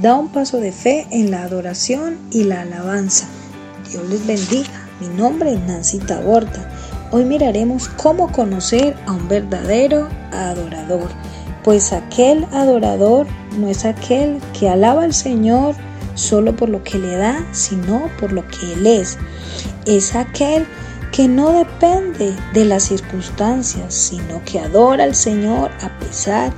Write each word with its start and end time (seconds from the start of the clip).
da 0.00 0.14
un 0.14 0.28
paso 0.28 0.58
de 0.58 0.72
fe 0.72 1.06
en 1.10 1.30
la 1.30 1.42
adoración 1.42 2.18
y 2.30 2.44
la 2.44 2.62
alabanza. 2.62 3.26
Dios 3.90 4.08
les 4.08 4.26
bendiga. 4.26 4.88
Mi 5.00 5.08
nombre 5.08 5.52
es 5.52 5.60
Nancy 5.60 5.98
Taborda. 5.98 6.70
Hoy 7.10 7.24
miraremos 7.24 7.88
cómo 7.88 8.32
conocer 8.32 8.96
a 9.06 9.12
un 9.12 9.28
verdadero 9.28 10.08
adorador, 10.32 11.10
pues 11.62 11.92
aquel 11.92 12.46
adorador 12.52 13.26
no 13.58 13.68
es 13.68 13.84
aquel 13.84 14.40
que 14.58 14.70
alaba 14.70 15.02
al 15.02 15.12
Señor 15.12 15.74
solo 16.14 16.56
por 16.56 16.70
lo 16.70 16.82
que 16.82 16.98
le 16.98 17.16
da, 17.16 17.44
sino 17.52 18.08
por 18.18 18.32
lo 18.32 18.46
que 18.48 18.72
Él 18.72 18.86
es. 18.86 19.18
Es 19.84 20.14
aquel 20.14 20.66
que 21.10 21.28
no 21.28 21.52
depende 21.52 22.34
de 22.54 22.64
las 22.64 22.84
circunstancias, 22.84 23.92
sino 23.92 24.42
que 24.46 24.60
adora 24.60 25.04
al 25.04 25.14
Señor 25.14 25.70
a 25.82 25.98
pesar 25.98 26.50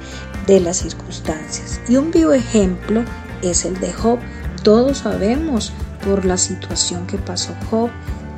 de 0.46 0.60
las 0.60 0.76
circunstancias. 0.76 1.80
Y 1.88 1.96
un 1.96 2.12
vivo 2.12 2.32
ejemplo 2.32 3.02
es 3.42 3.64
el 3.64 3.78
de 3.80 3.92
Job. 3.92 4.18
Todos 4.62 4.98
sabemos 4.98 5.72
por 6.04 6.24
la 6.24 6.36
situación 6.36 7.06
que 7.06 7.18
pasó 7.18 7.54
Job, 7.70 7.90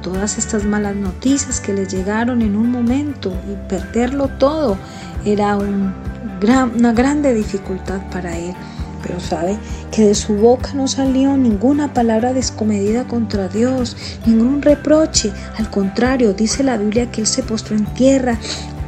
todas 0.03 0.39
estas 0.39 0.65
malas 0.65 0.95
noticias 0.95 1.61
que 1.61 1.73
le 1.73 1.87
llegaron 1.87 2.43
en 2.43 2.57
un 2.57 2.71
momento 2.71 3.33
y 3.51 3.69
perderlo 3.69 4.29
todo 4.29 4.77
era 5.25 5.57
una 5.57 6.93
grande 6.93 7.35
dificultad 7.35 8.01
para 8.11 8.37
él. 8.37 8.55
Pero 9.03 9.21
sabe 9.21 9.57
que 9.93 10.07
de 10.07 10.15
su 10.15 10.35
boca 10.35 10.73
no 10.75 10.89
salió 10.89 11.37
ninguna 11.37 11.93
palabra 11.93 12.33
descomedida 12.33 13.05
contra 13.05 13.47
Dios, 13.49 13.97
ningún 14.27 14.63
reproche. 14.63 15.33
Al 15.59 15.71
contrario, 15.71 16.33
dice 16.33 16.65
la 16.65 16.77
Biblia 16.77 17.11
que 17.11 17.21
él 17.21 17.27
se 17.27 17.43
postró 17.43 17.77
en 17.77 17.87
tierra 17.87 18.39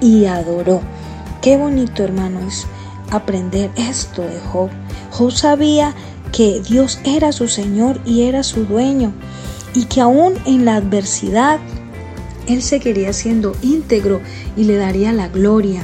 y 0.01 0.27
adoró. 0.27 0.81
Qué 1.41 1.56
bonito, 1.56 2.03
hermano, 2.03 2.41
es 2.41 2.67
aprender 3.11 3.71
esto 3.77 4.23
de 4.23 4.41
Job. 4.41 4.71
Job 5.11 5.33
sabía 5.33 5.95
que 6.33 6.61
Dios 6.61 7.01
era 7.05 7.33
su 7.33 7.48
Señor 7.48 8.01
y 8.05 8.23
era 8.23 8.42
su 8.42 8.64
dueño 8.64 9.12
y 9.75 9.84
que 9.84 10.01
aún 10.01 10.34
en 10.47 10.64
la 10.64 10.77
adversidad 10.77 11.59
Él 12.47 12.62
seguiría 12.62 13.12
siendo 13.12 13.55
íntegro 13.62 14.20
y 14.56 14.64
le 14.64 14.77
daría 14.77 15.12
la 15.12 15.29
gloria. 15.29 15.83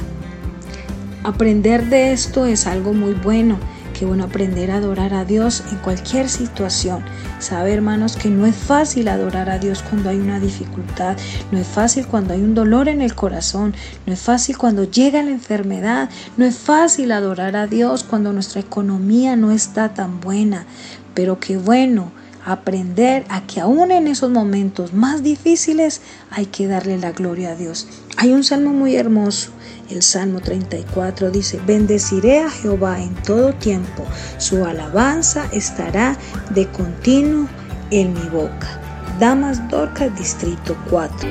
Aprender 1.23 1.89
de 1.89 2.11
esto 2.11 2.45
es 2.45 2.67
algo 2.67 2.93
muy 2.93 3.13
bueno 3.13 3.57
Qué 3.97 4.03
bueno 4.03 4.25
aprender 4.25 4.71
a 4.71 4.77
adorar 4.77 5.13
a 5.13 5.23
Dios 5.23 5.63
en 5.71 5.77
cualquier 5.77 6.27
situación. 6.27 7.01
Sabe, 7.39 7.73
hermanos, 7.73 8.17
que 8.17 8.29
no 8.29 8.45
es 8.45 8.53
fácil 8.53 9.07
adorar 9.07 9.49
a 9.49 9.57
Dios 9.57 9.83
cuando 9.89 10.09
hay 10.09 10.17
una 10.17 10.41
dificultad, 10.41 11.15
no 11.51 11.59
es 11.59 11.67
fácil 11.67 12.05
cuando 12.05 12.33
hay 12.33 12.41
un 12.41 12.55
dolor 12.55 12.89
en 12.89 13.01
el 13.01 13.15
corazón, 13.15 13.73
no 14.05 14.11
es 14.11 14.19
fácil 14.19 14.57
cuando 14.57 14.83
llega 14.83 15.23
la 15.23 15.31
enfermedad, 15.31 16.09
no 16.35 16.43
es 16.43 16.57
fácil 16.57 17.13
adorar 17.13 17.55
a 17.55 17.67
Dios 17.67 18.03
cuando 18.03 18.33
nuestra 18.33 18.59
economía 18.59 19.37
no 19.37 19.51
está 19.51 19.93
tan 19.93 20.19
buena. 20.19 20.65
Pero 21.13 21.39
qué 21.39 21.55
bueno 21.55 22.11
aprender 22.45 23.25
a 23.29 23.45
que 23.45 23.59
aún 23.59 23.91
en 23.91 24.07
esos 24.07 24.29
momentos 24.29 24.93
más 24.93 25.23
difíciles 25.23 26.01
hay 26.29 26.45
que 26.45 26.67
darle 26.67 26.97
la 26.97 27.11
gloria 27.11 27.51
a 27.51 27.55
Dios. 27.55 27.87
Hay 28.17 28.31
un 28.31 28.43
salmo 28.43 28.71
muy 28.71 28.95
hermoso, 28.95 29.51
el 29.89 30.01
Salmo 30.01 30.39
34 30.39 31.29
dice, 31.29 31.59
bendeciré 31.65 32.39
a 32.39 32.49
Jehová 32.49 33.01
en 33.01 33.13
todo 33.23 33.53
tiempo, 33.53 34.03
su 34.37 34.65
alabanza 34.65 35.47
estará 35.51 36.17
de 36.51 36.67
continuo 36.69 37.47
en 37.91 38.13
mi 38.13 38.29
boca. 38.29 38.81
Damas 39.19 39.67
Dorcas, 39.69 40.13
Distrito 40.17 40.75
4. 40.89 41.29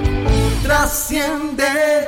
Trasciende. 0.63 1.95